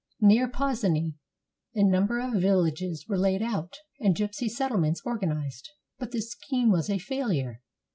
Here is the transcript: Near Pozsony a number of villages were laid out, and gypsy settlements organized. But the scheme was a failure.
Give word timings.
Near 0.19 0.47
Pozsony 0.49 1.13
a 1.75 1.83
number 1.83 2.19
of 2.21 2.41
villages 2.41 3.05
were 3.07 3.19
laid 3.19 3.43
out, 3.43 3.75
and 3.99 4.15
gypsy 4.15 4.49
settlements 4.49 5.03
organized. 5.05 5.69
But 5.99 6.09
the 6.09 6.21
scheme 6.21 6.71
was 6.71 6.89
a 6.89 6.97
failure. 6.97 7.61